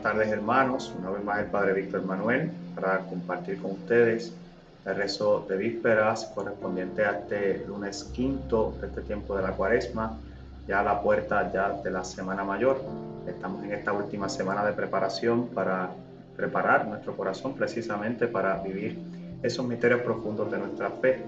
Buenas 0.00 0.16
tardes 0.16 0.32
hermanos, 0.32 0.94
una 0.98 1.10
vez 1.10 1.22
más 1.22 1.40
el 1.40 1.46
Padre 1.46 1.74
Víctor 1.74 2.02
Manuel 2.06 2.50
para 2.74 3.00
compartir 3.00 3.60
con 3.60 3.72
ustedes 3.72 4.34
el 4.86 4.96
rezo 4.96 5.44
de 5.46 5.58
vísperas 5.58 6.24
correspondiente 6.34 7.04
a 7.04 7.18
este 7.18 7.66
lunes 7.66 8.04
quinto 8.04 8.72
de 8.80 8.86
este 8.86 9.02
tiempo 9.02 9.36
de 9.36 9.42
la 9.42 9.50
cuaresma, 9.50 10.16
ya 10.66 10.80
a 10.80 10.82
la 10.82 11.02
puerta 11.02 11.52
ya 11.52 11.72
de 11.82 11.90
la 11.90 12.02
Semana 12.02 12.44
Mayor. 12.44 12.80
Estamos 13.26 13.62
en 13.62 13.72
esta 13.72 13.92
última 13.92 14.30
semana 14.30 14.64
de 14.64 14.72
preparación 14.72 15.48
para 15.48 15.90
preparar 16.34 16.88
nuestro 16.88 17.14
corazón 17.14 17.52
precisamente 17.52 18.26
para 18.26 18.56
vivir 18.62 18.98
esos 19.42 19.66
misterios 19.66 20.00
profundos 20.00 20.50
de 20.50 20.60
nuestra 20.60 20.88
fe. 20.88 21.22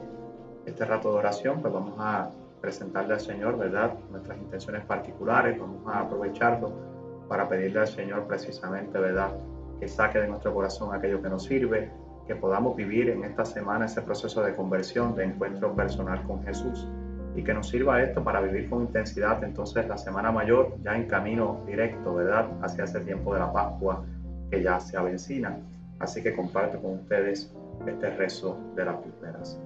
Este 0.64 0.86
rato 0.86 1.12
de 1.12 1.18
oración 1.18 1.60
pues 1.60 1.74
vamos 1.74 1.96
a 1.98 2.30
presentarle 2.62 3.12
al 3.12 3.20
Señor, 3.20 3.58
¿verdad? 3.58 3.92
Nuestras 4.10 4.38
intenciones 4.38 4.82
particulares, 4.86 5.60
vamos 5.60 5.86
a 5.86 6.00
aprovecharlo 6.00 6.91
para 7.28 7.48
pedirle 7.48 7.80
al 7.80 7.88
Señor 7.88 8.26
precisamente, 8.26 8.98
¿verdad? 8.98 9.32
Que 9.80 9.88
saque 9.88 10.18
de 10.18 10.28
nuestro 10.28 10.54
corazón 10.54 10.94
aquello 10.94 11.22
que 11.22 11.28
nos 11.28 11.44
sirve, 11.44 11.90
que 12.26 12.36
podamos 12.36 12.76
vivir 12.76 13.10
en 13.10 13.24
esta 13.24 13.44
semana 13.44 13.86
ese 13.86 14.02
proceso 14.02 14.42
de 14.42 14.54
conversión, 14.54 15.14
de 15.14 15.24
encuentro 15.24 15.74
personal 15.74 16.22
con 16.24 16.42
Jesús 16.44 16.88
y 17.34 17.42
que 17.42 17.54
nos 17.54 17.68
sirva 17.68 18.02
esto 18.02 18.22
para 18.22 18.40
vivir 18.40 18.68
con 18.68 18.82
intensidad 18.82 19.42
entonces 19.42 19.88
la 19.88 19.96
semana 19.96 20.30
mayor 20.30 20.76
ya 20.82 20.94
en 20.94 21.06
camino 21.06 21.62
directo, 21.66 22.14
¿verdad? 22.14 22.48
Hacia 22.62 22.84
ese 22.84 23.00
tiempo 23.00 23.32
de 23.34 23.40
la 23.40 23.52
Pascua 23.52 24.04
que 24.50 24.62
ya 24.62 24.78
se 24.78 24.96
avecina. 24.96 25.58
Así 25.98 26.22
que 26.22 26.34
comparto 26.34 26.80
con 26.80 27.00
ustedes 27.00 27.54
este 27.86 28.10
rezo 28.10 28.58
de 28.76 28.84
las 28.84 28.96
primeras. 28.96 29.58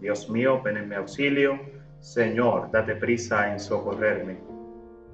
Dios 0.00 0.28
mío, 0.30 0.60
ven 0.62 0.78
en 0.78 0.88
mi 0.88 0.94
auxilio. 0.94 1.60
Señor, 2.00 2.70
date 2.70 2.96
prisa 2.96 3.52
en 3.52 3.60
socorrerme. 3.60 4.38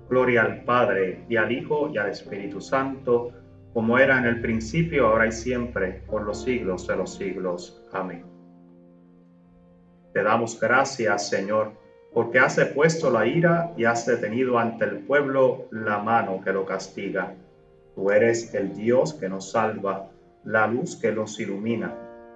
Gloria 0.09 0.43
al 0.43 0.65
Padre 0.65 1.25
y 1.29 1.37
al 1.37 1.53
Hijo 1.53 1.91
y 1.93 1.99
al 1.99 2.09
Espíritu 2.09 2.61
Santo, 2.61 3.31
como 3.75 3.99
era 3.99 4.19
en 4.19 4.25
el 4.25 4.41
principio, 4.41 5.07
ahora 5.07 5.27
y 5.27 5.33
siempre, 5.33 6.03
por 6.07 6.23
los 6.23 6.43
siglos 6.43 6.87
de 6.87 6.97
los 6.97 7.15
siglos. 7.15 7.85
Amén. 7.93 8.25
Te 10.15 10.23
damos 10.23 10.59
gracias, 10.59 11.29
Señor, 11.29 11.73
porque 12.15 12.39
has 12.39 12.59
puesto 12.75 13.11
la 13.11 13.27
ira 13.27 13.73
y 13.77 13.85
has 13.85 14.07
detenido 14.07 14.59
ante 14.59 14.87
el 14.87 15.01
pueblo 15.01 15.67
la 15.71 15.99
mano 15.99 16.41
que 16.43 16.53
lo 16.53 16.65
castiga. 16.65 17.35
Tú 17.95 18.11
eres 18.11 18.55
el 18.55 18.75
Dios 18.75 19.13
que 19.13 19.29
nos 19.29 19.51
salva, 19.51 20.11
la 20.45 20.67
luz 20.67 20.97
que 20.97 21.13
nos 21.13 21.39
ilumina, 21.39 21.95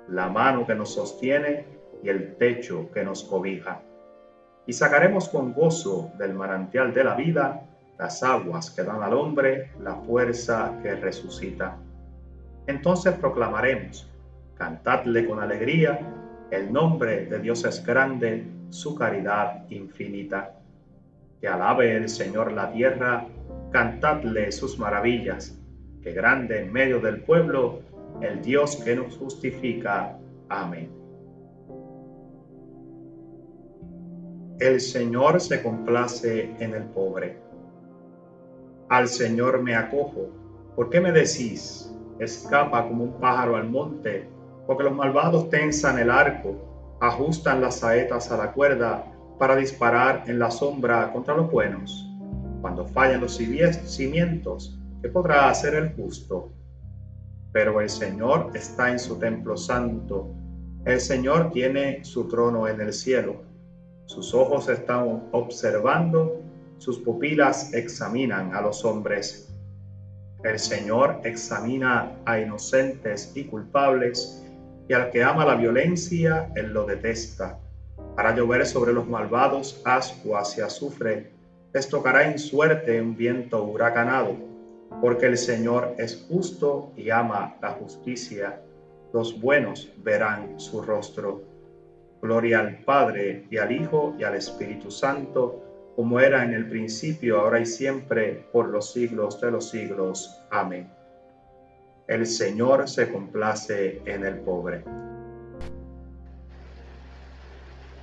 la 0.09 0.29
mano 0.29 0.67
que 0.67 0.75
nos 0.75 0.92
sostiene 0.92 1.64
y 2.03 2.11
el 2.11 2.36
techo 2.36 2.91
que 2.92 3.03
nos 3.03 3.25
cobija 3.25 3.81
y 4.67 4.73
sacaremos 4.73 5.29
con 5.29 5.53
gozo 5.53 6.13
del 6.19 6.35
manantial 6.35 6.93
de 6.93 7.05
la 7.05 7.15
vida 7.15 7.63
las 7.99 8.23
aguas 8.23 8.71
que 8.71 8.83
dan 8.83 9.03
al 9.03 9.15
hombre 9.15 9.71
la 9.81 9.95
fuerza 9.95 10.79
que 10.83 10.95
resucita. 10.95 11.77
Entonces 12.67 13.15
proclamaremos, 13.15 14.09
cantadle 14.55 15.27
con 15.27 15.41
alegría, 15.41 16.01
el 16.51 16.73
nombre 16.73 17.27
de 17.27 17.39
Dios 17.39 17.65
es 17.65 17.85
grande, 17.85 18.47
su 18.71 18.95
caridad 18.95 19.65
infinita. 19.71 20.55
Que 21.41 21.49
alabe 21.49 21.97
el 21.97 22.09
Señor 22.09 22.53
la 22.53 22.71
tierra, 22.71 23.27
cantadle 23.71 24.53
sus 24.53 24.79
maravillas, 24.79 25.59
que 26.03 26.13
grande 26.13 26.61
en 26.61 26.73
medio 26.73 27.01
del 27.01 27.23
pueblo, 27.23 27.81
el 28.21 28.43
Dios 28.43 28.77
que 28.77 28.95
nos 28.95 29.17
justifica. 29.17 30.17
Amén. 30.49 31.02
El 34.63 34.81
Señor 34.81 35.41
se 35.41 35.61
complace 35.61 36.55
en 36.61 36.73
el 36.73 36.85
pobre. 36.85 37.37
Al 38.91 39.09
Señor 39.09 39.61
me 39.61 39.75
acojo. 39.75 40.29
¿Por 40.77 40.89
qué 40.89 41.01
me 41.01 41.11
decís? 41.11 41.93
Escapa 42.21 42.87
como 42.87 43.03
un 43.03 43.19
pájaro 43.19 43.57
al 43.57 43.69
monte, 43.69 44.29
porque 44.69 44.85
los 44.85 44.95
malvados 44.95 45.51
tensan 45.51 45.98
el 45.98 46.09
arco, 46.09 46.97
ajustan 47.01 47.61
las 47.61 47.81
saetas 47.81 48.31
a 48.31 48.36
la 48.36 48.53
cuerda 48.53 49.05
para 49.36 49.57
disparar 49.57 50.23
en 50.29 50.39
la 50.39 50.53
sombra 50.53 51.11
contra 51.13 51.36
los 51.36 51.51
buenos. 51.51 52.09
Cuando 52.61 52.86
fallan 52.86 53.20
los 53.20 53.36
cimientos, 53.36 54.79
¿qué 55.03 55.09
podrá 55.09 55.51
hacer 55.51 55.75
el 55.75 55.92
justo? 55.97 56.53
Pero 57.51 57.81
el 57.81 57.89
Señor 57.89 58.53
está 58.55 58.92
en 58.92 59.01
su 59.01 59.19
templo 59.19 59.57
santo. 59.57 60.33
El 60.85 61.01
Señor 61.01 61.51
tiene 61.51 62.05
su 62.05 62.29
trono 62.29 62.69
en 62.69 62.81
el 62.81 62.92
cielo 62.92 63.51
sus 64.07 64.35
ojos 64.35 64.68
están 64.68 65.29
observando, 65.33 66.40
sus 66.79 66.98
pupilas 66.98 67.73
examinan 67.73 68.55
a 68.55 68.61
los 68.61 68.85
hombres. 68.85 69.55
El 70.42 70.58
Señor 70.58 71.20
examina 71.23 72.12
a 72.24 72.41
inocentes 72.41 73.33
y 73.36 73.45
culpables, 73.45 74.45
y 74.89 74.92
al 74.92 75.11
que 75.11 75.23
ama 75.23 75.45
la 75.45 75.55
violencia, 75.55 76.51
Él 76.57 76.73
lo 76.73 76.85
detesta. 76.85 77.58
Para 78.17 78.35
llover 78.35 78.67
sobre 78.67 78.92
los 78.92 79.08
malvados 79.08 79.80
ascuas 79.85 80.58
y 80.58 80.61
azufre, 80.61 81.30
les 81.73 81.89
tocará 81.89 82.30
en 82.30 82.39
suerte 82.39 83.01
un 83.01 83.17
viento 83.17 83.62
huracanado, 83.62 84.36
porque 85.01 85.27
el 85.27 85.39
Señor 85.39 85.95
es 85.98 86.27
justo 86.29 86.92
y 86.96 87.11
ama 87.11 87.57
la 87.62 87.70
justicia. 87.70 88.61
Los 89.12 89.41
buenos 89.41 89.91
verán 89.98 90.58
su 90.61 90.83
rostro. 90.83 91.42
Gloria 92.23 92.61
al 92.61 92.77
Padre 92.85 93.49
y 93.51 93.57
al 93.57 93.73
Hijo 93.73 94.15
y 94.17 94.23
al 94.23 94.37
Espíritu 94.37 94.93
Santo, 94.93 95.61
como 95.97 96.21
era 96.21 96.45
en 96.45 96.55
el 96.55 96.69
principio, 96.69 97.41
ahora 97.41 97.59
y 97.59 97.67
siempre, 97.67 98.47
por 98.53 98.69
los 98.69 98.93
siglos 98.93 99.41
de 99.41 99.51
los 99.51 99.71
siglos. 99.71 100.41
Amén. 100.53 100.89
El 102.07 102.25
Señor 102.27 102.89
se 102.89 103.13
complace 103.13 104.01
en 104.07 104.25
el 104.25 104.37
pobre. 104.37 104.85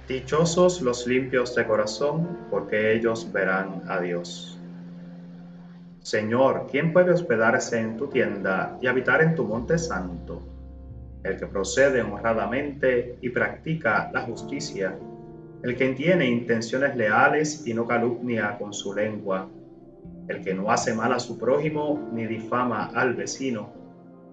Dichosos 0.10 0.82
los 0.82 1.08
limpios 1.08 1.56
de 1.56 1.66
corazón, 1.66 2.40
porque 2.50 2.94
ellos 2.94 3.32
verán 3.32 3.84
a 3.88 4.02
Dios. 4.02 4.60
Señor, 6.02 6.68
¿quién 6.70 6.92
puede 6.92 7.12
hospedarse 7.12 7.80
en 7.80 7.96
tu 7.96 8.08
tienda 8.08 8.78
y 8.82 8.88
habitar 8.88 9.22
en 9.22 9.36
tu 9.36 9.46
monte 9.46 9.78
santo? 9.78 10.42
El 11.24 11.38
que 11.38 11.48
procede 11.48 12.02
honradamente 12.02 13.18
y 13.22 13.30
practica 13.30 14.10
la 14.14 14.22
justicia, 14.22 14.98
el 15.64 15.76
que 15.76 15.90
tiene 15.90 16.26
intenciones 16.26 16.96
leales 16.96 17.68
y 17.68 17.74
no 17.74 17.86
calumnia 17.86 18.58
con 18.58 18.74
su 18.74 18.94
lengua, 18.94 19.50
el 20.28 20.42
que 20.42 20.54
no 20.54 20.72
hace 20.72 20.94
mal 20.94 21.12
a 21.12 21.20
su 21.20 21.38
prójimo 21.38 22.10
ni 22.14 22.26
difama 22.26 22.92
al 22.96 23.16
vecino, 23.16 23.74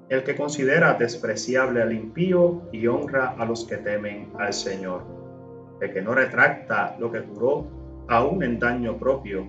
el 0.09 0.23
que 0.23 0.37
considera 0.37 0.95
despreciable 0.95 1.83
al 1.83 1.93
impío 1.93 2.69
y 2.71 2.87
honra 2.87 3.35
a 3.37 3.45
los 3.45 3.65
que 3.65 3.79
temen 3.79 4.31
al 4.39 4.53
Señor, 4.53 5.03
el 5.81 5.93
que 5.93 6.03
no 6.03 6.15
retracta 6.15 6.97
lo 7.01 7.11
que 7.11 7.21
juró 7.21 8.05
aún 8.09 8.45
en 8.45 8.61
daño 8.61 8.97
propio, 8.97 9.49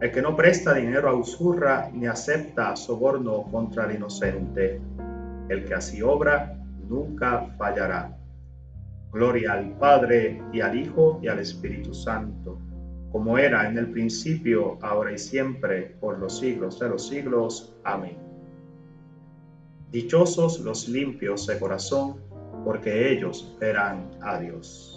el 0.00 0.10
que 0.10 0.22
no 0.22 0.34
presta 0.34 0.72
dinero 0.72 1.10
a 1.10 1.14
usurra 1.14 1.90
ni 1.92 2.06
acepta 2.06 2.74
soborno 2.74 3.42
contra 3.50 3.84
el 3.84 3.96
inocente, 3.96 4.80
el 5.50 5.64
que 5.64 5.74
así 5.74 6.00
obra 6.00 6.54
nunca 6.88 7.54
fallará. 7.58 8.16
Gloria 9.12 9.52
al 9.52 9.76
Padre 9.78 10.42
y 10.52 10.60
al 10.60 10.78
Hijo 10.78 11.18
y 11.22 11.28
al 11.28 11.38
Espíritu 11.38 11.94
Santo, 11.94 12.58
como 13.10 13.38
era 13.38 13.68
en 13.68 13.78
el 13.78 13.90
principio, 13.90 14.78
ahora 14.82 15.12
y 15.12 15.18
siempre, 15.18 15.96
por 16.00 16.18
los 16.18 16.38
siglos 16.38 16.78
de 16.78 16.88
los 16.88 17.08
siglos. 17.08 17.74
Amén. 17.84 18.18
Dichosos 19.90 20.60
los 20.60 20.88
limpios 20.88 21.46
de 21.46 21.58
corazón, 21.58 22.16
porque 22.64 23.10
ellos 23.12 23.56
verán 23.58 24.10
a 24.20 24.38
Dios. 24.38 24.94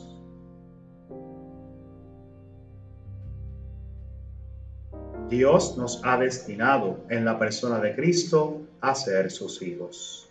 Dios 5.30 5.78
nos 5.78 6.02
ha 6.04 6.18
destinado 6.18 7.06
en 7.10 7.24
la 7.24 7.40
persona 7.40 7.80
de 7.80 7.96
Cristo 7.96 8.64
a 8.82 8.94
ser 8.94 9.32
sus 9.32 9.62
hijos. 9.62 10.31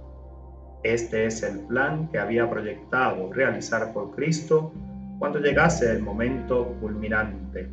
Este 0.83 1.25
es 1.25 1.43
el 1.43 1.59
plan 1.59 2.09
que 2.09 2.17
había 2.17 2.49
proyectado 2.49 3.31
realizar 3.31 3.93
por 3.93 4.15
Cristo 4.15 4.71
cuando 5.19 5.39
llegase 5.39 5.91
el 5.91 6.01
momento 6.01 6.75
culminante, 6.81 7.69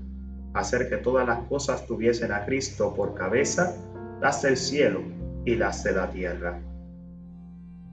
hacer 0.52 0.90
que 0.90 0.98
todas 0.98 1.26
las 1.26 1.40
cosas 1.48 1.86
tuviesen 1.86 2.32
a 2.32 2.44
Cristo 2.44 2.92
por 2.94 3.14
cabeza, 3.14 3.74
las 4.20 4.42
del 4.42 4.58
cielo 4.58 5.00
y 5.46 5.54
las 5.54 5.82
de 5.84 5.92
la 5.92 6.10
tierra. 6.10 6.60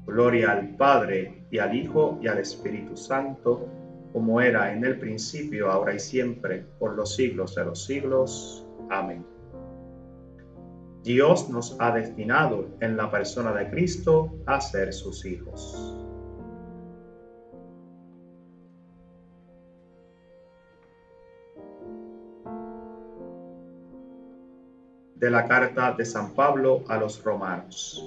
Gloria 0.06 0.52
al 0.52 0.76
Padre 0.76 1.48
y 1.50 1.60
al 1.60 1.74
Hijo 1.74 2.20
y 2.22 2.28
al 2.28 2.40
Espíritu 2.40 2.98
Santo, 2.98 3.68
como 4.12 4.42
era 4.42 4.74
en 4.74 4.84
el 4.84 5.00
principio, 5.00 5.72
ahora 5.72 5.94
y 5.94 6.00
siempre, 6.00 6.66
por 6.78 6.96
los 6.96 7.16
siglos 7.16 7.56
de 7.56 7.66
los 7.66 7.86
siglos. 7.86 8.68
Amén. 8.90 9.35
Dios 11.06 11.50
nos 11.50 11.78
ha 11.80 11.92
destinado 11.92 12.66
en 12.82 12.98
la 12.98 13.12
persona 13.12 13.54
de 13.54 13.70
Cristo 13.70 14.40
a 14.48 14.60
ser 14.60 14.92
sus 14.92 15.24
hijos. 15.28 15.96
De 25.14 25.30
la 25.30 25.48
carta 25.48 25.92
de 25.92 26.06
San 26.06 26.34
Pablo 26.34 26.84
a 26.88 26.98
los 26.98 27.24
romanos. 27.24 28.04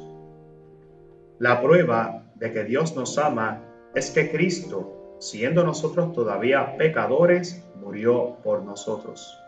La 1.39 1.63
prueba 1.63 2.25
de 2.35 2.53
que 2.53 2.65
Dios 2.65 2.97
nos 2.97 3.17
ama 3.17 3.63
es 3.95 4.11
que 4.11 4.29
Cristo, 4.29 5.15
siendo 5.21 5.63
nosotros 5.63 6.13
todavía 6.13 6.77
pecadores, 6.77 7.65
murió 7.77 8.39
por 8.43 8.65
nosotros. 8.65 9.39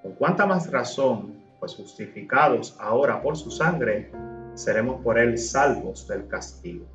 Con 0.00 0.12
cuánta 0.12 0.46
más 0.46 0.70
razón 0.70 1.47
pues 1.58 1.74
justificados 1.74 2.76
ahora 2.78 3.20
por 3.20 3.36
su 3.36 3.50
sangre, 3.50 4.10
seremos 4.54 5.02
por 5.02 5.18
él 5.18 5.38
salvos 5.38 6.06
del 6.08 6.26
castigo. 6.28 6.86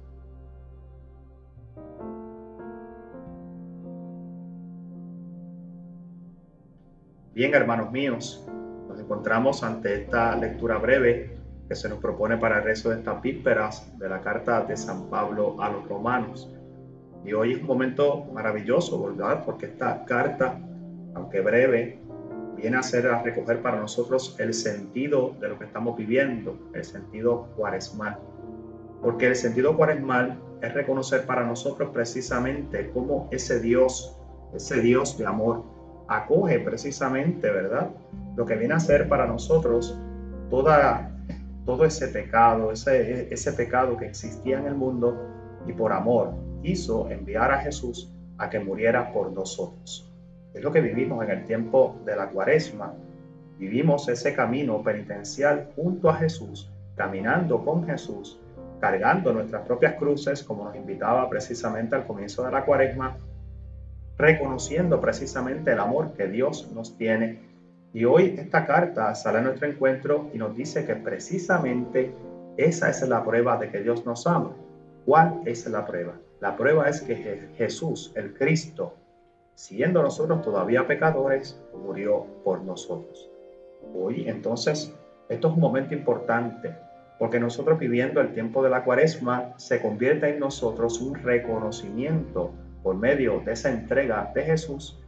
Bien, 7.33 7.54
hermanos 7.56 7.92
míos, 7.92 8.45
nos 8.88 9.00
encontramos 9.00 9.63
ante 9.63 10.04
esta 10.04 10.36
lectura 10.36 10.77
breve 10.77 11.36
que 11.68 11.74
se 11.74 11.89
nos 11.89 11.98
propone 11.98 12.38
para 12.38 12.60
el 12.60 12.63
resto 12.63 12.89
de 12.89 12.98
estas 12.98 13.21
vísperas 13.24 13.98
de 13.98 14.07
la 14.07 14.21
carta 14.21 14.62
de 14.62 14.77
San 14.77 15.10
Pablo 15.10 15.60
a 15.60 15.69
los 15.69 15.88
romanos. 15.88 16.54
Y 17.25 17.33
hoy 17.33 17.54
es 17.54 17.62
un 17.62 17.68
momento 17.68 18.25
maravilloso, 18.33 19.01
¿verdad? 19.04 19.44
Porque 19.45 19.65
esta 19.65 20.06
carta, 20.06 20.60
aunque 21.15 21.42
breve, 21.42 22.03
viene 22.63 22.77
a 22.77 22.81
ser 22.81 23.07
a 23.07 23.21
recoger 23.21 23.62
para 23.62 23.77
nosotros 23.77 24.38
el 24.39 24.54
sentido 24.54 25.36
de 25.42 25.50
lo 25.50 25.60
que 25.60 25.65
estamos 25.65 25.98
viviendo, 25.98 26.57
el 26.74 26.86
sentido 26.86 27.50
cuaresmal. 27.57 28.18
Porque 29.01 29.27
el 29.27 29.36
sentido 29.36 29.75
cuaresmal 29.75 30.39
es 30.62 30.74
reconocer 30.74 31.25
para 31.25 31.45
nosotros 31.45 31.89
precisamente 31.94 32.89
cómo 32.92 33.27
ese 33.31 33.60
Dios, 33.60 34.18
ese 34.56 34.80
Dios 34.80 35.18
de 35.18 35.25
amor, 35.25 35.65
acoge 36.07 36.62
precisamente, 36.62 37.51
¿verdad? 37.51 37.89
Lo 38.38 38.45
que 38.45 38.56
viene 38.56 38.75
a 38.75 38.80
ser 38.80 39.10
para 39.10 39.27
nosotros 39.27 40.00
toda, 40.50 41.12
todo 41.65 41.83
ese 41.83 42.07
pecado, 42.07 42.71
ese, 42.71 43.27
ese 43.30 43.51
pecado 43.51 43.98
que 43.98 44.06
existía 44.06 44.57
en 44.57 44.68
el 44.68 44.75
mundo 44.75 45.18
y 45.68 45.74
por 45.74 45.92
amor 45.92 46.33
hizo 46.63 47.10
enviar 47.10 47.51
a 47.51 47.57
Jesús 47.60 48.10
a 48.38 48.50
que 48.50 48.60
muriera 48.62 49.12
por 49.12 49.33
nosotros. 49.33 50.12
Es 50.54 50.62
lo 50.62 50.72
que 50.72 50.82
vivimos 50.82 51.24
en 51.24 51.32
el 51.32 51.46
tiempo 51.46 52.00
de 52.06 52.16
la 52.16 52.30
cuaresma. 52.30 52.94
Vivimos 53.58 54.08
ese 54.08 54.34
camino 54.34 54.84
penitencial 54.84 55.72
junto 55.76 56.10
a 56.10 56.16
Jesús, 56.16 56.70
caminando 56.96 57.64
con 57.66 57.86
Jesús, 57.86 58.40
cargando 58.80 59.34
nuestras 59.34 59.66
propias 59.66 59.96
cruces, 59.96 60.44
como 60.44 60.66
nos 60.66 60.76
invitaba 60.76 61.28
precisamente 61.30 61.96
al 61.96 62.06
comienzo 62.06 62.46
de 62.46 62.52
la 62.52 62.66
cuaresma, 62.66 63.18
reconociendo 64.18 65.02
precisamente 65.02 65.72
el 65.72 65.80
amor 65.80 66.14
que 66.14 66.28
Dios 66.28 66.72
nos 66.74 66.98
tiene. 66.98 67.40
Y 67.94 68.06
hoy 68.06 68.36
esta 68.38 68.66
carta 68.66 69.14
sale 69.16 69.40
a 69.40 69.42
nuestro 69.42 69.68
encuentro 69.68 70.30
y 70.34 70.38
nos 70.38 70.56
dice 70.56 70.86
que 70.86 70.96
precisamente 70.96 72.14
esa 72.58 72.90
es 72.90 73.02
la 73.08 73.24
prueba 73.24 73.58
de 73.58 73.70
que 73.70 73.82
Dios 73.82 74.06
nos 74.06 74.28
ama. 74.28 74.52
¿Cuál 75.06 75.42
es 75.46 75.66
la 75.68 75.86
prueba? 75.86 76.14
La 76.40 76.56
prueba 76.56 76.90
es 76.90 77.02
que 77.02 77.16
Jesús, 77.58 78.12
el 78.16 78.34
Cristo, 78.34 78.94
siendo 79.56 80.02
nosotros 80.02 80.42
todavía 80.42 80.88
pecadores, 80.88 81.60
murió 81.74 82.26
por 82.44 82.62
nosotros. 82.62 83.30
Hoy 83.94 84.28
entonces, 84.28 84.94
esto 85.30 85.48
es 85.48 85.54
un 85.54 85.60
momento 85.60 85.94
importante, 85.94 86.76
porque 87.20 87.40
nosotros 87.40 87.80
viviendo 87.80 88.22
el 88.22 88.34
tiempo 88.34 88.64
de 88.64 88.70
la 88.70 88.84
cuaresma 88.84 89.54
se 89.58 89.82
convierte 89.82 90.30
en 90.30 90.40
nosotros 90.40 91.00
un 91.02 91.16
reconocimiento 91.16 92.52
por 92.82 92.96
medio 92.96 93.42
de 93.46 93.54
esa 93.54 93.72
entrega 93.72 94.32
de 94.34 94.44
Jesús 94.44 95.00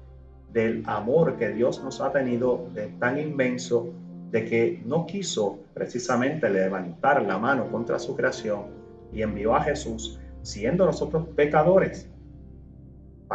del 0.53 0.83
amor 0.85 1.35
que 1.35 1.49
Dios 1.49 1.83
nos 1.83 1.99
ha 1.99 2.13
tenido 2.13 2.69
de 2.73 2.87
tan 2.99 3.19
inmenso 3.19 3.89
de 4.31 4.45
que 4.45 4.81
no 4.85 5.05
quiso 5.05 5.59
precisamente 5.73 6.49
levantar 6.49 7.21
la 7.23 7.37
mano 7.37 7.69
contra 7.69 7.99
su 7.99 8.15
creación 8.15 8.67
y 9.11 9.21
envió 9.21 9.53
a 9.55 9.61
Jesús 9.61 10.19
siendo 10.41 10.85
nosotros 10.85 11.27
pecadores 11.35 12.09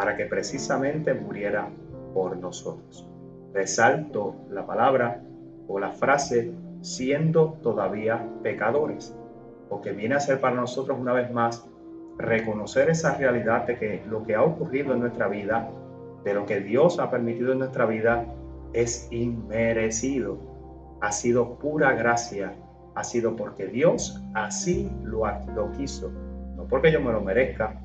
para 0.00 0.16
que 0.16 0.24
precisamente 0.24 1.12
muriera 1.12 1.68
por 2.14 2.34
nosotros. 2.38 3.06
Resalto 3.52 4.34
la 4.50 4.64
palabra 4.64 5.20
o 5.68 5.78
la 5.78 5.90
frase 5.90 6.54
siendo 6.80 7.58
todavía 7.62 8.26
pecadores, 8.42 9.14
porque 9.68 9.92
viene 9.92 10.14
a 10.14 10.20
ser 10.20 10.40
para 10.40 10.56
nosotros 10.56 10.98
una 10.98 11.12
vez 11.12 11.30
más 11.30 11.68
reconocer 12.16 12.88
esa 12.88 13.14
realidad 13.18 13.66
de 13.66 13.76
que 13.76 14.02
lo 14.08 14.22
que 14.22 14.36
ha 14.36 14.42
ocurrido 14.42 14.94
en 14.94 15.00
nuestra 15.00 15.28
vida, 15.28 15.68
de 16.24 16.32
lo 16.32 16.46
que 16.46 16.60
Dios 16.60 16.98
ha 16.98 17.10
permitido 17.10 17.52
en 17.52 17.58
nuestra 17.58 17.84
vida, 17.84 18.24
es 18.72 19.06
inmerecido, 19.10 20.38
ha 21.02 21.12
sido 21.12 21.58
pura 21.58 21.92
gracia, 21.92 22.54
ha 22.94 23.04
sido 23.04 23.36
porque 23.36 23.66
Dios 23.66 24.18
así 24.32 24.90
lo, 25.02 25.24
lo 25.54 25.72
quiso, 25.72 26.10
no 26.56 26.66
porque 26.68 26.90
yo 26.90 27.02
me 27.02 27.12
lo 27.12 27.20
merezca, 27.20 27.82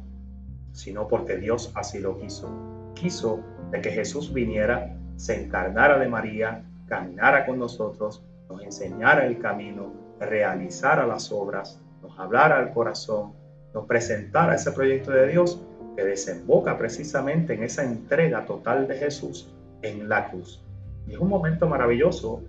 sino 0.76 1.08
porque 1.08 1.38
Dios 1.38 1.72
así 1.74 2.00
lo 2.00 2.20
quiso. 2.20 2.50
Quiso 2.94 3.40
de 3.72 3.82
que 3.82 3.92
Jesús 3.92 4.32
viniera, 4.34 4.96
se 5.16 5.42
encarnara 5.42 5.98
de 5.98 6.08
María, 6.08 6.66
caminara 6.88 7.46
con 7.46 7.58
nosotros, 7.58 8.24
nos 8.50 8.62
enseñara 8.62 9.26
el 9.26 9.40
camino, 9.40 9.94
realizara 10.20 11.08
las 11.08 11.32
obras, 11.32 11.80
nos 12.02 12.20
hablara 12.20 12.60
al 12.60 12.74
corazón, 12.74 13.34
nos 13.74 13.86
presentara 13.86 14.56
ese 14.56 14.72
proyecto 14.74 15.12
de 15.12 15.28
Dios 15.30 15.62
que 15.96 16.04
desemboca 16.04 16.78
precisamente 16.78 17.54
en 17.54 17.64
esa 17.64 17.84
entrega 17.84 18.46
total 18.46 18.88
de 18.88 18.98
Jesús 18.98 19.50
en 19.82 20.10
la 20.10 20.30
cruz. 20.30 20.62
Y 21.08 21.14
es 21.14 21.20
un 21.20 21.30
momento 21.30 21.68
maravilloso 21.68 22.42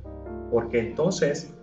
porque 0.50 0.80
entonces 0.80 1.54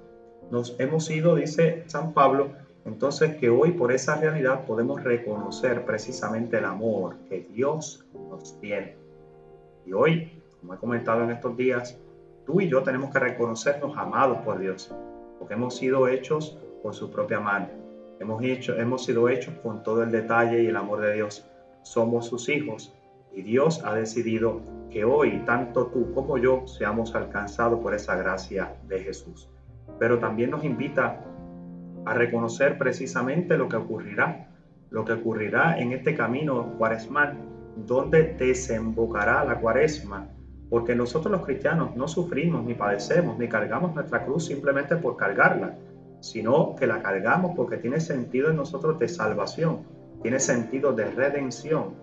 nos 0.50 0.79
hemos 0.79 1.10
ido, 1.10 1.36
dice 1.36 1.84
San 1.88 2.13
Pablo, 2.13 2.51
entonces 2.86 3.38
que 3.38 3.50
hoy 3.50 3.72
por 3.72 3.92
esa 3.92 4.16
realidad 4.16 4.66
podemos 4.66 5.04
reconocer 5.04 5.86
precisamente 5.86 6.58
el 6.58 6.66
amor 6.66 7.16
que 7.30 7.42
Dios 7.42 8.06
nos 8.30 8.60
tiene. 8.60 8.96
Y 9.86 9.94
hoy, 9.94 10.42
como 10.60 10.74
he 10.74 10.78
comentado 10.78 11.24
en 11.24 11.32
estos 11.32 11.56
días, 11.56 11.98
tú 12.46 12.60
y 12.60 12.68
yo 12.68 12.84
tenemos 12.84 13.12
que 13.12 13.20
reconocernos 13.20 13.98
amados 13.98 14.40
por 14.40 14.60
Dios, 14.60 14.94
porque 15.40 15.54
hemos 15.54 15.75
sido 15.75 16.08
hechos 16.08 16.58
por 16.82 16.94
su 16.94 17.10
propia 17.10 17.40
mano. 17.40 17.70
Hemos, 18.20 18.44
hecho, 18.44 18.75
hemos 18.75 19.06
sido 19.06 19.30
hechos 19.30 19.54
con 19.63 19.84
todo 19.84 20.04
el 20.04 20.12
detalle 20.12 20.63
y 20.63 20.68
el 20.68 20.75
amor 20.75 21.02
de 21.02 21.13
Dios. 21.13 21.50
Somos 21.84 22.28
sus 22.28 22.48
hijos 22.50 22.94
y 23.34 23.42
Dios 23.42 23.82
ha 23.84 23.96
decidido 23.96 24.62
que 24.90 25.04
hoy 25.04 25.42
tanto 25.46 25.88
tú 25.88 26.13
como 26.13 26.38
yo 26.38 26.68
seamos 26.68 27.16
alcanzados 27.16 27.80
por 27.80 27.94
esa 27.94 28.16
gracia 28.16 28.75
de 28.88 29.00
Jesús. 29.00 29.50
Pero 30.00 30.20
también 30.20 30.52
nos 30.52 30.63
invita 30.63 31.25
a 32.06 32.14
reconocer 32.14 32.78
precisamente 32.78 33.58
lo 33.58 33.70
que 33.70 33.78
ocurrirá, 33.78 34.50
lo 34.90 35.06
que 35.06 35.14
ocurrirá 35.14 35.80
en 35.80 35.94
este 35.94 36.16
camino 36.16 36.76
cuaresmal, 36.78 37.38
donde 37.76 38.34
desembocará 38.34 39.44
la 39.44 39.60
cuaresma, 39.60 40.28
porque 40.70 40.96
nosotros 40.96 41.32
los 41.32 41.46
cristianos 41.46 41.96
no 41.96 42.08
sufrimos, 42.08 42.64
ni 42.66 42.74
padecemos, 42.74 43.38
ni 43.38 43.48
cargamos 43.48 43.96
nuestra 43.96 44.26
cruz 44.26 44.46
simplemente 44.46 44.96
por 44.98 45.18
cargarla, 45.18 45.76
sino 46.20 46.76
que 46.76 46.88
la 46.88 47.02
cargamos 47.02 47.54
porque 47.56 47.78
tiene 47.78 48.00
sentido 48.00 48.50
en 48.50 48.58
nosotros 48.58 49.00
de 49.00 49.08
salvación, 49.08 49.84
tiene 50.22 50.40
sentido 50.40 50.94
de 50.94 51.06
redención. 51.12 51.96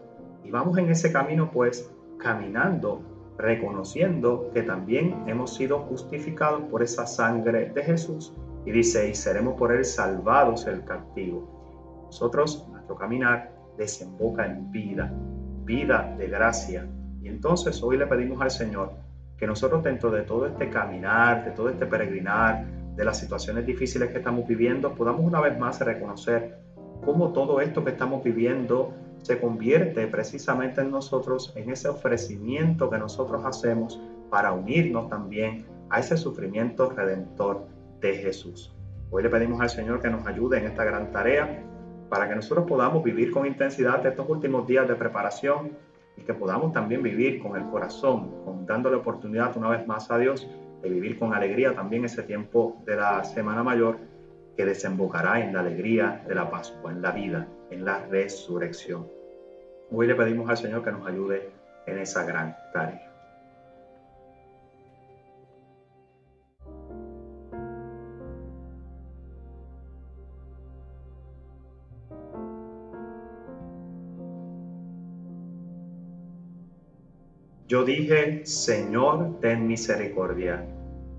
Y 0.45 0.51
vamos 0.51 0.77
en 0.79 0.91
ese 0.91 1.13
camino 1.13 1.51
pues 1.51 1.91
caminando, 2.19 3.03
reconociendo 3.39 4.51
que 4.53 4.63
también 4.63 5.25
hemos 5.27 5.55
sido 5.55 5.79
justificados 5.81 6.63
por 6.71 6.83
esa 6.83 7.07
sangre 7.07 7.71
de 7.71 7.83
Jesús 7.83 8.35
Y 8.65 8.71
dice, 8.73 9.09
y 9.09 9.15
seremos 9.15 9.55
por 9.55 9.73
él 9.73 9.85
salvados 9.85 10.67
el 10.67 10.85
castigo. 10.85 12.05
Nosotros, 12.07 12.67
nuestro 12.71 12.97
caminar 12.97 13.53
desemboca 13.79 14.47
en 14.47 14.71
vida, 14.71 15.13
vida 15.65 16.15
de 16.19 16.29
gracia. 16.29 16.87
Y 17.23 17.29
entonces 17.29 17.83
hoy 17.83 17.97
le 17.97 18.07
pedimos 18.07 18.41
al 18.41 18.51
Señor 18.51 18.93
que 19.39 19.47
nosotros 19.47 19.83
dentro 19.83 20.11
de 20.11 20.23
todo 20.23 20.47
este 20.47 20.69
caminar, 20.69 21.45
de 21.45 21.53
todo 21.53 21.71
este 21.71 21.87
peregrinar, 21.87 22.67
de 22.95 23.05
las 23.05 23.19
situaciones 23.19 23.65
difíciles 23.65 24.11
que 24.11 24.19
estamos 24.19 24.47
viviendo, 24.47 24.95
podamos 24.95 25.23
una 25.25 25.41
vez 25.41 25.59
más 25.59 25.81
reconocer 25.81 26.59
cómo 27.05 27.33
todo 27.33 27.61
esto 27.61 27.83
que 27.83 27.93
estamos 27.93 28.23
viviendo 28.23 28.93
se 29.23 29.41
convierte 29.41 30.07
precisamente 30.07 30.83
en 30.83 30.91
nosotros, 30.91 31.53
en 31.57 31.71
ese 31.71 31.89
ofrecimiento 31.89 32.91
que 32.91 32.99
nosotros 32.99 33.43
hacemos 33.45 34.01
para 34.31 34.53
unirnos 34.53 35.09
también 35.09 35.67
a 35.89 36.01
ese 36.01 36.17
sufrimiento 36.17 36.91
redentor 36.91 37.67
de 38.01 38.17
Jesús. 38.17 38.73
Hoy 39.11 39.23
le 39.23 39.29
pedimos 39.29 39.61
al 39.61 39.71
Señor 39.71 40.01
que 40.01 40.09
nos 40.09 40.27
ayude 40.27 40.59
en 40.59 40.67
esta 40.67 40.85
gran 40.85 41.11
tarea 41.13 41.63
para 42.09 42.29
que 42.29 42.35
nosotros 42.35 42.67
podamos 42.67 43.03
vivir 43.05 43.31
con 43.31 43.47
intensidad 43.47 44.05
estos 44.07 44.29
últimos 44.29 44.67
días 44.67 44.89
de 44.89 44.95
preparación 44.95 45.77
y 46.17 46.23
que 46.23 46.35
podamos 46.35 46.73
también 46.73 47.03
vivir 47.03 47.41
con 47.41 47.57
el 47.57 47.65
corazón, 47.71 48.67
dándole 48.67 48.97
oportunidad 48.97 49.57
una 49.57 49.71
vez 49.71 49.87
más 49.87 50.11
a 50.11 50.19
Dios 50.19 50.49
de 50.83 50.89
vivir 50.89 51.19
con 51.19 51.35
alegría 51.35 51.75
también 51.75 52.05
ese 52.05 52.23
tiempo 52.23 52.83
de 52.87 52.97
la 52.97 53.23
Semana 53.25 53.63
Mayor 53.63 53.99
que 54.57 54.65
desembocará 54.65 55.41
en 55.41 55.53
la 55.53 55.61
alegría 55.61 56.25
de 56.27 56.35
la 56.35 56.51
Pascua, 56.51 56.91
en 56.91 57.03
la 57.03 57.13
vida, 57.13 57.47
en 57.71 57.85
la 57.85 58.07
resurrección. 58.07 59.07
Hoy 59.91 60.07
le 60.07 60.15
pedimos 60.15 60.49
al 60.49 60.57
Señor 60.57 60.85
que 60.85 60.93
nos 60.93 61.07
ayude 61.07 61.51
en 61.87 61.99
esa 61.99 62.25
gran 62.25 62.57
tarea. 62.73 63.10
Yo 77.71 77.85
dije, 77.85 78.45
Señor, 78.45 79.39
ten 79.41 79.69
misericordia. 79.69 80.67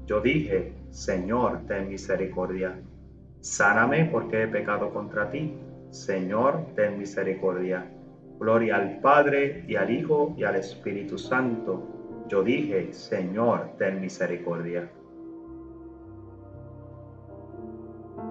Yo 0.05 0.19
dije, 0.19 0.73
Señor, 0.89 1.61
ten 1.65 1.87
misericordia. 1.87 2.77
Sáname 3.39 4.09
porque 4.11 4.43
he 4.43 4.47
pecado 4.49 4.91
contra 4.91 5.29
ti. 5.29 5.53
Señor, 5.91 6.65
ten 6.75 6.99
misericordia. 6.99 7.89
Gloria 8.37 8.75
al 8.75 8.99
Padre 8.99 9.63
y 9.65 9.77
al 9.77 9.91
Hijo 9.91 10.33
y 10.35 10.43
al 10.43 10.57
Espíritu 10.57 11.17
Santo. 11.17 12.25
Yo 12.27 12.43
dije, 12.43 12.91
Señor, 12.91 13.69
ten 13.77 14.01
misericordia. 14.01 14.91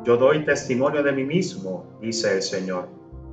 Yo 0.05 0.19
doy 0.19 0.45
testimonio 0.45 1.03
de 1.03 1.13
mí 1.13 1.25
mismo, 1.25 1.97
dice 2.03 2.35
el 2.35 2.43
Señor, 2.43 2.87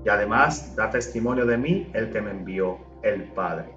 y 0.05 0.07
además 0.07 0.73
da 0.77 0.89
testimonio 0.89 1.45
de 1.45 1.57
mí 1.57 1.91
el 1.93 2.09
que 2.09 2.21
me 2.21 2.31
envió, 2.31 2.77
el 3.03 3.23
Padre. 3.33 3.76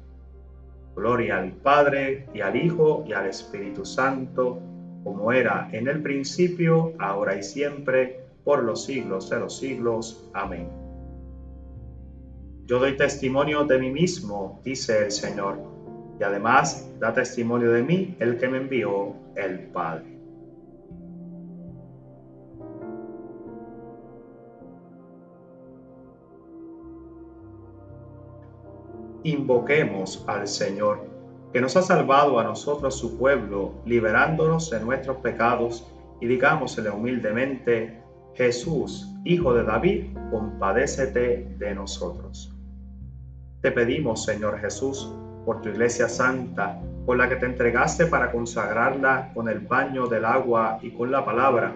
Gloria 0.95 1.37
al 1.37 1.53
Padre 1.53 2.27
y 2.33 2.41
al 2.41 2.55
Hijo 2.55 3.03
y 3.07 3.13
al 3.13 3.27
Espíritu 3.27 3.85
Santo, 3.85 4.59
como 5.03 5.31
era 5.31 5.69
en 5.71 5.87
el 5.87 6.01
principio, 6.01 6.93
ahora 6.99 7.35
y 7.35 7.43
siempre, 7.43 8.25
por 8.43 8.63
los 8.63 8.85
siglos 8.85 9.29
de 9.29 9.39
los 9.39 9.57
siglos. 9.57 10.29
Amén. 10.33 10.69
Yo 12.65 12.79
doy 12.79 12.95
testimonio 12.95 13.63
de 13.65 13.79
mí 13.79 13.91
mismo, 13.91 14.61
dice 14.63 15.05
el 15.05 15.11
Señor, 15.11 15.59
y 16.19 16.23
además 16.23 16.87
da 16.99 17.13
testimonio 17.13 17.71
de 17.71 17.83
mí 17.83 18.15
el 18.19 18.37
que 18.37 18.47
me 18.47 18.57
envió, 18.57 19.13
el 19.35 19.59
Padre. 19.71 20.10
Invoquemos 29.23 30.23
al 30.27 30.47
Señor, 30.47 30.99
que 31.53 31.61
nos 31.61 31.75
ha 31.75 31.81
salvado 31.81 32.39
a 32.39 32.43
nosotros 32.43 32.97
su 32.97 33.17
pueblo, 33.17 33.73
liberándonos 33.85 34.69
de 34.69 34.79
nuestros 34.79 35.17
pecados, 35.17 35.87
y 36.19 36.27
digámosle 36.27 36.89
humildemente, 36.89 38.01
Jesús, 38.35 39.07
Hijo 39.25 39.53
de 39.53 39.63
David, 39.63 40.17
compadécete 40.31 41.55
de 41.57 41.75
nosotros. 41.75 42.55
Te 43.61 43.71
pedimos, 43.71 44.23
Señor 44.23 44.59
Jesús, 44.59 45.13
por 45.45 45.61
tu 45.61 45.69
iglesia 45.69 46.07
santa, 46.07 46.79
por 47.05 47.17
la 47.17 47.29
que 47.29 47.35
te 47.35 47.45
entregaste 47.45 48.05
para 48.05 48.31
consagrarla 48.31 49.31
con 49.33 49.49
el 49.49 49.59
baño 49.59 50.07
del 50.07 50.25
agua 50.25 50.79
y 50.81 50.91
con 50.91 51.11
la 51.11 51.25
palabra, 51.25 51.75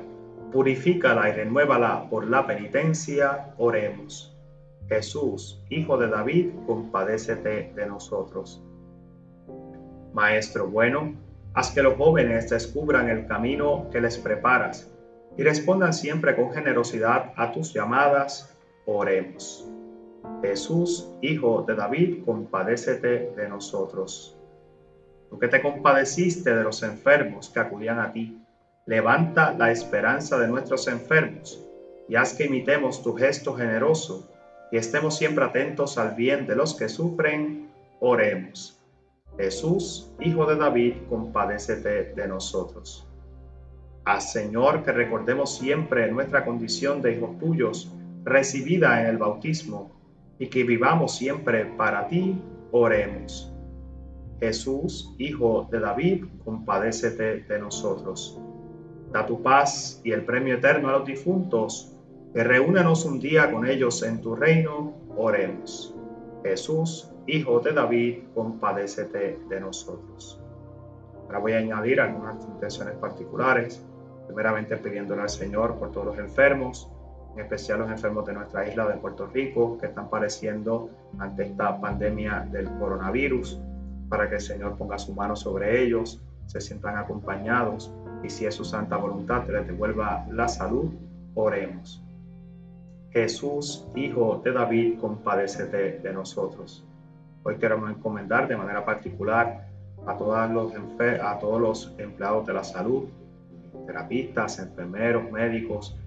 purifícala 0.51 1.29
y 1.29 1.33
renuévala 1.33 2.09
por 2.09 2.27
la 2.27 2.47
penitencia, 2.47 3.53
oremos. 3.57 4.34
Jesús, 4.87 5.63
Hijo 5.69 5.97
de 5.97 6.07
David, 6.07 6.51
compadécete 6.67 7.73
de 7.75 7.85
nosotros. 7.85 8.63
Maestro 10.13 10.67
bueno, 10.67 11.15
haz 11.53 11.71
que 11.71 11.81
los 11.81 11.95
jóvenes 11.95 12.49
descubran 12.49 13.09
el 13.09 13.27
camino 13.27 13.89
que 13.91 14.01
les 14.01 14.17
preparas 14.17 14.91
y 15.37 15.43
respondan 15.43 15.93
siempre 15.93 16.35
con 16.35 16.51
generosidad 16.51 17.33
a 17.35 17.51
tus 17.51 17.73
llamadas. 17.73 18.55
Oremos. 18.85 19.67
Jesús, 20.41 21.11
Hijo 21.21 21.63
de 21.67 21.75
David, 21.75 22.23
compadécete 22.23 23.33
de 23.35 23.49
nosotros. 23.49 24.37
Tú 25.29 25.39
que 25.39 25.47
te 25.47 25.61
compadeciste 25.61 26.55
de 26.55 26.63
los 26.63 26.83
enfermos 26.83 27.49
que 27.49 27.59
acudían 27.59 27.99
a 27.99 28.11
ti, 28.11 28.39
levanta 28.85 29.51
la 29.53 29.71
esperanza 29.71 30.37
de 30.37 30.47
nuestros 30.47 30.87
enfermos 30.87 31.65
y 32.07 32.15
haz 32.15 32.33
que 32.33 32.45
imitemos 32.45 33.01
tu 33.01 33.15
gesto 33.15 33.55
generoso 33.55 34.29
y 34.71 34.77
estemos 34.77 35.17
siempre 35.17 35.45
atentos 35.45 35.97
al 35.97 36.15
bien 36.15 36.47
de 36.47 36.55
los 36.55 36.75
que 36.75 36.89
sufren, 36.89 37.69
oremos. 37.99 38.81
Jesús, 39.37 40.11
Hijo 40.19 40.45
de 40.45 40.55
David, 40.55 40.93
compadécete 41.09 42.13
de 42.13 42.27
nosotros. 42.27 43.07
Haz, 44.05 44.31
Señor, 44.31 44.83
que 44.83 44.91
recordemos 44.91 45.57
siempre 45.57 46.11
nuestra 46.11 46.45
condición 46.45 47.01
de 47.01 47.17
hijos 47.17 47.37
tuyos, 47.39 47.91
recibida 48.23 49.01
en 49.01 49.07
el 49.07 49.17
bautismo, 49.17 49.91
y 50.39 50.47
que 50.47 50.63
vivamos 50.63 51.15
siempre 51.15 51.65
para 51.65 52.07
ti, 52.07 52.41
oremos. 52.71 53.51
Jesús, 54.39 55.13
Hijo 55.17 55.67
de 55.71 55.79
David, 55.79 56.25
compadécete 56.43 57.41
de 57.41 57.59
nosotros. 57.59 58.39
Da 59.11 59.25
tu 59.25 59.41
paz 59.41 60.01
y 60.03 60.11
el 60.11 60.25
premio 60.25 60.55
eterno 60.55 60.89
a 60.89 60.93
los 60.93 61.05
difuntos, 61.05 61.94
que 62.35 62.43
reúnanos 62.43 63.05
un 63.05 63.21
día 63.21 63.49
con 63.49 63.65
ellos 63.65 64.03
en 64.03 64.19
tu 64.19 64.35
reino, 64.35 64.91
oremos. 65.15 65.95
Jesús, 66.43 67.09
Hijo 67.27 67.61
de 67.61 67.71
David, 67.71 68.23
compadécete 68.35 69.39
de 69.47 69.59
nosotros. 69.61 70.37
Ahora 71.27 71.39
voy 71.39 71.53
a 71.53 71.59
añadir 71.59 72.01
algunas 72.01 72.45
intenciones 72.45 72.95
particulares, 72.95 73.81
primeramente 74.27 74.75
pidiéndole 74.75 75.21
al 75.21 75.29
Señor 75.29 75.75
por 75.75 75.93
todos 75.93 76.07
los 76.07 76.17
enfermos, 76.17 76.91
en 77.35 77.39
especial 77.39 77.79
los 77.79 77.89
enfermos 77.89 78.25
de 78.25 78.33
nuestra 78.33 78.67
isla 78.67 78.85
de 78.85 78.95
Puerto 78.95 79.27
Rico, 79.27 79.77
que 79.77 79.85
están 79.85 80.09
padeciendo 80.09 80.89
ante 81.17 81.43
esta 81.43 81.79
pandemia 81.79 82.45
del 82.51 82.69
coronavirus, 82.79 83.61
para 84.09 84.27
que 84.27 84.35
el 84.35 84.41
Señor 84.41 84.77
ponga 84.77 84.97
su 84.97 85.13
mano 85.13 85.37
sobre 85.37 85.81
ellos, 85.81 86.21
se 86.47 86.59
sientan 86.59 86.97
acompañados 86.97 87.93
y 88.23 88.29
si 88.29 88.45
es 88.45 88.55
su 88.55 88.65
santa 88.65 88.97
voluntad, 88.97 89.47
les 89.47 89.65
devuelva 89.65 90.27
la 90.29 90.49
salud, 90.49 90.91
oremos. 91.33 92.04
Jesús, 93.15 93.87
Hijo 93.95 94.41
de 94.43 94.51
David, 94.51 94.99
compadécete 94.99 95.99
de 95.99 96.11
nosotros. 96.11 96.83
Hoy 97.43 97.55
queremos 97.55 97.89
encomendar 97.89 98.45
de 98.45 98.57
manera 98.57 98.83
particular 98.83 99.69
a 100.05 100.17
todos 100.17 100.51
los, 101.61 101.93
empleados 101.97 102.45
de 102.45 102.53
la 102.53 102.63
salud, 102.65 103.05
terapistas, 103.87 104.59
enfermeros, 104.59 105.31
médicos, 105.31 105.97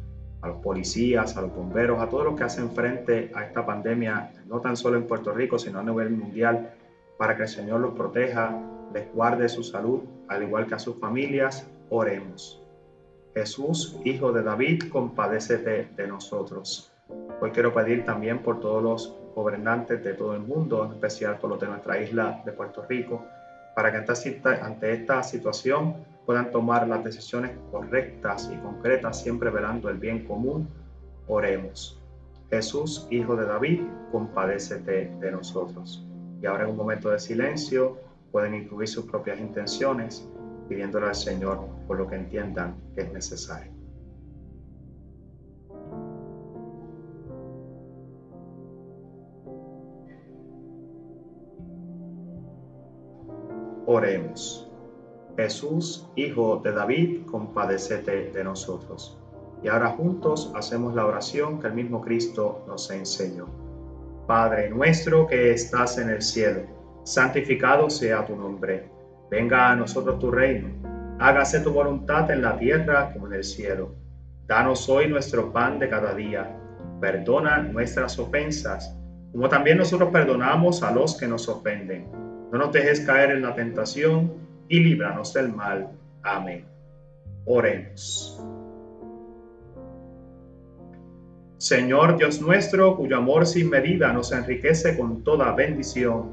a 0.42 0.48
los 0.48 0.58
policías, 0.58 1.34
a 1.38 1.40
los 1.40 1.56
bomberos, 1.56 1.98
a 1.98 2.10
todos 2.10 2.26
los 2.26 2.36
que 2.36 2.44
hacen 2.44 2.72
frente 2.72 3.32
a 3.34 3.42
esta 3.42 3.64
pandemia, 3.64 4.30
no 4.46 4.60
tan 4.60 4.76
solo 4.76 4.98
en 4.98 5.06
Puerto 5.06 5.32
Rico, 5.32 5.58
sino 5.58 5.78
a 5.78 5.82
nivel 5.82 6.10
mundial, 6.10 6.74
para 7.16 7.34
que 7.36 7.44
el 7.44 7.48
Señor 7.48 7.80
los 7.80 7.94
proteja, 7.94 8.54
les 8.92 9.10
guarde 9.14 9.48
su 9.48 9.62
salud, 9.62 10.02
al 10.28 10.42
igual 10.42 10.66
que 10.66 10.74
a 10.74 10.78
sus 10.78 11.00
familias, 11.00 11.66
oremos. 11.88 12.62
Jesús, 13.32 13.98
Hijo 14.04 14.30
de 14.30 14.42
David, 14.42 14.90
compadécete 14.90 15.88
de 15.96 16.06
nosotros. 16.06 16.92
Hoy 17.40 17.52
quiero 17.52 17.72
pedir 17.72 18.04
también 18.04 18.40
por 18.40 18.58
todos 18.58 18.82
los 18.82 19.16
gobernantes 19.36 20.02
de 20.02 20.14
todo 20.14 20.34
el 20.34 20.40
mundo, 20.40 20.84
en 20.84 20.92
especial 20.92 21.38
por 21.38 21.50
los 21.50 21.60
de 21.60 21.68
nuestra 21.68 22.02
isla 22.02 22.42
de 22.44 22.50
Puerto 22.50 22.84
Rico, 22.88 23.24
para 23.76 23.92
que 23.92 23.98
ante 24.60 24.92
esta 24.92 25.22
situación 25.22 25.94
puedan 26.26 26.50
tomar 26.50 26.88
las 26.88 27.04
decisiones 27.04 27.52
correctas 27.70 28.50
y 28.52 28.56
concretas, 28.56 29.22
siempre 29.22 29.50
velando 29.50 29.88
el 29.88 29.98
bien 29.98 30.26
común, 30.26 30.68
oremos. 31.28 32.02
Jesús, 32.50 33.06
Hijo 33.08 33.36
de 33.36 33.46
David, 33.46 33.82
compadécete 34.10 35.12
de 35.20 35.30
nosotros. 35.30 36.04
Y 36.42 36.46
ahora 36.46 36.64
en 36.64 36.70
un 36.70 36.76
momento 36.76 37.10
de 37.10 37.20
silencio 37.20 37.98
pueden 38.32 38.54
incluir 38.54 38.88
sus 38.88 39.04
propias 39.06 39.38
intenciones, 39.38 40.28
pidiéndole 40.68 41.06
al 41.06 41.14
Señor 41.14 41.60
por 41.86 41.98
lo 41.98 42.08
que 42.08 42.16
entiendan 42.16 42.74
que 42.96 43.02
es 43.02 43.12
necesario. 43.12 43.77
Oremos. 53.90 54.70
Jesús, 55.38 56.06
Hijo 56.14 56.60
de 56.62 56.72
David, 56.72 57.24
compadecete 57.24 58.32
de 58.32 58.44
nosotros. 58.44 59.18
Y 59.62 59.68
ahora 59.68 59.88
juntos 59.88 60.52
hacemos 60.54 60.94
la 60.94 61.06
oración 61.06 61.58
que 61.58 61.68
el 61.68 61.72
mismo 61.72 62.02
Cristo 62.02 62.66
nos 62.68 62.90
enseñó. 62.90 63.46
Padre 64.26 64.68
nuestro 64.68 65.26
que 65.26 65.52
estás 65.52 65.96
en 65.96 66.10
el 66.10 66.20
cielo, 66.20 66.64
santificado 67.04 67.88
sea 67.88 68.26
tu 68.26 68.36
nombre. 68.36 68.90
Venga 69.30 69.70
a 69.70 69.76
nosotros 69.76 70.18
tu 70.18 70.30
reino. 70.30 70.68
Hágase 71.18 71.60
tu 71.60 71.72
voluntad 71.72 72.30
en 72.30 72.42
la 72.42 72.58
tierra 72.58 73.10
como 73.14 73.28
en 73.28 73.32
el 73.32 73.44
cielo. 73.44 73.94
Danos 74.46 74.86
hoy 74.90 75.08
nuestro 75.08 75.50
pan 75.50 75.78
de 75.78 75.88
cada 75.88 76.12
día. 76.12 76.60
Perdona 77.00 77.62
nuestras 77.62 78.18
ofensas, 78.18 78.94
como 79.32 79.48
también 79.48 79.78
nosotros 79.78 80.10
perdonamos 80.12 80.82
a 80.82 80.90
los 80.90 81.16
que 81.16 81.26
nos 81.26 81.48
ofenden. 81.48 82.27
No 82.50 82.58
nos 82.58 82.72
dejes 82.72 83.00
caer 83.00 83.30
en 83.32 83.42
la 83.42 83.54
tentación 83.54 84.32
y 84.68 84.80
líbranos 84.80 85.34
del 85.34 85.52
mal. 85.52 85.90
Amén. 86.22 86.64
Oremos. 87.44 88.42
Señor 91.58 92.16
Dios 92.16 92.40
nuestro, 92.40 92.96
cuyo 92.96 93.16
amor 93.16 93.46
sin 93.46 93.68
medida 93.68 94.12
nos 94.12 94.32
enriquece 94.32 94.96
con 94.96 95.24
toda 95.24 95.52
bendición, 95.54 96.30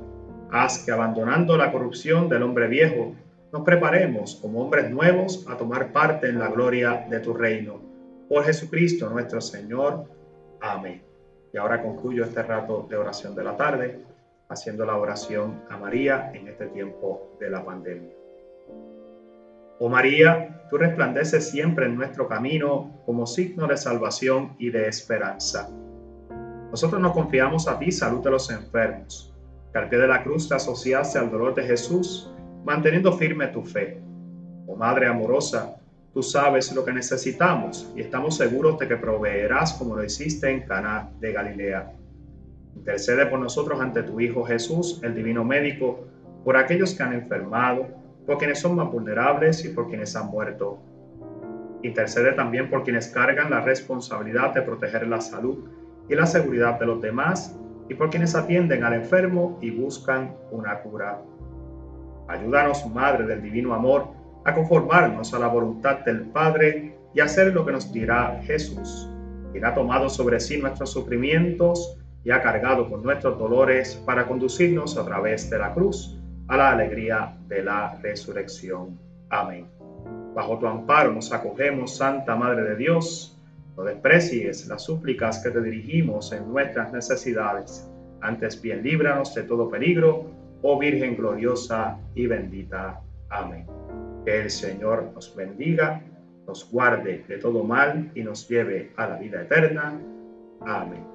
haz 0.51 0.86
que 0.86 0.91
abandonando 0.91 1.57
la 1.57 1.72
corrupción 1.72 2.29
del 2.29 2.43
hombre 2.43 2.67
viejo, 2.67 3.13
nos 3.51 3.63
preparemos 3.63 4.36
como 4.36 4.62
hombres 4.62 4.89
nuevos 4.89 5.45
a 5.50 5.57
tomar 5.57 5.91
parte 5.91 6.29
en 6.29 6.39
la 6.39 6.50
gloria 6.50 7.07
de 7.10 7.19
tu 7.19 7.34
reino. 7.34 7.81
Por 8.29 8.45
Jesucristo 8.45 9.10
nuestro 9.10 9.41
Señor. 9.41 10.05
Amén. 10.62 11.01
Y 11.51 11.57
ahora 11.57 11.81
concluyo 11.81 12.24
este 12.24 12.43
rato 12.43 12.85
de 12.89 12.96
oración 12.96 13.35
de 13.35 13.44
la 13.44 13.57
tarde 13.57 14.00
haciendo 14.50 14.86
la 14.86 14.98
oración 14.98 15.64
a 15.70 15.77
María 15.77 16.31
en 16.34 16.48
este 16.48 16.68
tiempo 16.68 17.36
de 17.40 17.50
la 17.50 17.64
pandemia. 17.66 18.14
Oh 19.79 19.90
María, 19.90 20.62
tú 20.70 20.77
resplandeces 20.77 21.50
siempre 21.50 21.86
en 21.86 21.96
nuestro 21.96 22.27
camino 22.27 23.01
como 23.05 23.25
signo 23.25 23.68
de 23.68 23.75
salvación 23.75 24.55
y 24.58 24.70
de 24.70 24.88
esperanza. 24.88 25.70
Nosotros 26.72 27.01
nos 27.01 27.14
confiamos 27.14 27.68
a 27.68 27.77
ti, 27.77 27.92
salud 27.92 28.24
de 28.24 28.31
los 28.31 28.50
enfermos, 28.50 29.34
que 29.72 29.79
al 29.79 29.90
pie 29.90 30.00
de 30.00 30.08
la 30.08 30.24
cruz 30.24 30.48
te 30.48 30.55
asociaste 30.55 31.20
al 31.20 31.29
dolor 31.29 31.55
de 31.55 31.64
Jesús, 31.64 32.34
manteniendo 32.64 33.12
firme 33.14 33.48
tu 33.48 33.64
fe. 33.64 34.01
Oh 34.68 34.75
Madre 34.75 35.08
amorosa, 35.08 35.75
tú 36.14 36.24
sabes 36.24 36.74
lo 36.74 36.86
que 36.86 36.94
necesitamos 36.94 37.92
y 37.96 38.01
estamos 38.01 38.38
seguros 38.38 38.79
de 38.79 38.88
que 38.88 38.96
proveerás 38.96 39.74
como 39.74 39.96
lo 39.96 40.03
hiciste 40.03 40.50
en 40.50 40.66
Cana 40.66 41.12
de 41.20 41.34
Galilea. 41.34 41.92
Intercede 42.75 43.25
por 43.25 43.40
nosotros 43.40 43.79
ante 43.79 44.03
tu 44.03 44.20
Hijo 44.20 44.44
Jesús, 44.44 45.00
el 45.03 45.16
Divino 45.16 45.44
Médico, 45.44 46.05
por 46.44 46.57
aquellos 46.57 46.94
que 46.94 47.03
han 47.03 47.14
enfermado, 47.14 47.88
por 48.25 48.38
quienes 48.38 48.59
son 48.59 48.75
más 48.75 48.92
vulnerables 48.92 49.64
y 49.66 49.70
por 49.70 49.88
quienes 49.88 50.16
han 50.16 50.27
muerto. 50.27 50.79
Intercede 51.81 52.33
también 52.33 52.70
por 52.70 52.83
quienes 52.83 53.07
cargan 53.07 53.50
la 53.50 53.61
responsabilidad 53.61 54.53
de 54.53 54.61
proteger 54.61 55.07
la 55.07 55.22
salud 55.22 55.66
y 56.09 56.16
la 56.16 56.25
seguridad 56.25 56.79
de 56.79 56.85
los 56.85 57.01
demás 57.01 57.57
y 57.90 57.94
por 57.94 58.09
quienes 58.09 58.35
atienden 58.35 58.83
al 58.83 58.94
enfermo 58.94 59.57
y 59.61 59.72
buscan 59.72 60.35
una 60.51 60.79
cura. 60.79 61.22
Ayúdanos, 62.27 62.85
Madre 62.88 63.25
del 63.25 63.42
Divino 63.42 63.74
Amor, 63.74 64.07
a 64.44 64.53
conformarnos 64.53 65.33
a 65.33 65.40
la 65.40 65.48
voluntad 65.48 66.00
del 66.00 66.22
Padre 66.22 66.98
y 67.14 67.20
hacer 67.20 67.53
lo 67.53 67.66
que 67.66 67.72
nos 67.72 67.92
dirá 67.94 68.42
Jesús, 68.44 69.09
quien 69.51 69.66
ha 69.66 69.74
tomado 69.74 70.09
sobre 70.09 70.40
sí 70.40 70.57
nuestros 70.57 70.92
sufrimientos 70.92 72.00
y 72.25 72.31
ha 72.31 72.42
cargado 72.42 72.90
con 72.90 73.03
nuestros 73.03 73.38
dolores 73.38 73.96
para 74.05 74.27
conducirnos 74.27 74.98
a 74.98 75.05
través 75.05 75.50
de 75.50 75.59
la 75.59 75.74
cruz 75.74 76.18
a 76.48 76.57
la 76.57 76.72
alegría 76.72 77.38
de 77.48 77.64
la 77.64 77.98
resurrección. 78.01 79.00
Amén. 79.29 79.68
Bajo 80.33 80.59
tu 80.59 80.68
amparo 80.68 81.11
nos 81.11 81.31
acogemos, 81.31 81.96
Santa 81.96 82.35
Madre 82.35 82.64
de 82.64 82.75
Dios. 82.75 83.40
No 83.77 83.83
desprecies 83.83 84.68
las 84.68 84.83
súplicas 84.83 85.40
que 85.40 85.51
te 85.51 85.61
dirigimos 85.61 86.31
en 86.31 86.51
nuestras 86.51 86.92
necesidades. 86.92 87.90
Antes 88.22 88.61
bien, 88.61 88.83
líbranos 88.83 89.33
de 89.35 89.44
todo 89.44 89.70
peligro, 89.70 90.25
oh 90.61 90.79
Virgen 90.79 91.16
gloriosa 91.16 91.98
y 92.16 92.27
bendita. 92.27 93.01
Amén. 93.29 93.68
Que 94.25 94.42
el 94.42 94.50
Señor 94.50 95.11
nos 95.14 95.35
bendiga, 95.35 96.01
nos 96.48 96.70
guarde 96.72 97.24
de 97.27 97.38
todo 97.38 97.64
mal 97.64 98.11
y 98.16 98.22
nos 98.24 98.48
lleve 98.48 98.92
a 98.98 99.07
la 99.07 99.18
vida 99.18 99.42
eterna. 99.42 100.00
Amén. 100.61 101.14